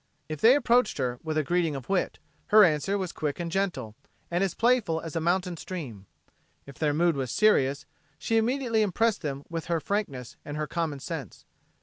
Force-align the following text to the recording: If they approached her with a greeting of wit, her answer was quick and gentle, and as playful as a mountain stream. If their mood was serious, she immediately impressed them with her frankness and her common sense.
If 0.27 0.41
they 0.41 0.55
approached 0.55 0.97
her 0.97 1.19
with 1.21 1.37
a 1.37 1.43
greeting 1.43 1.75
of 1.75 1.87
wit, 1.87 2.17
her 2.47 2.63
answer 2.63 2.97
was 2.97 3.11
quick 3.11 3.39
and 3.39 3.51
gentle, 3.51 3.95
and 4.31 4.43
as 4.43 4.55
playful 4.55 4.99
as 4.99 5.15
a 5.15 5.21
mountain 5.21 5.57
stream. 5.57 6.07
If 6.65 6.79
their 6.79 6.91
mood 6.91 7.15
was 7.15 7.29
serious, 7.31 7.85
she 8.17 8.37
immediately 8.37 8.81
impressed 8.81 9.21
them 9.21 9.43
with 9.47 9.65
her 9.65 9.79
frankness 9.79 10.37
and 10.43 10.57
her 10.57 10.65
common 10.65 11.01
sense. 11.01 11.45